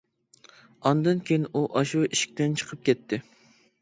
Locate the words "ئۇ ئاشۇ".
1.59-2.01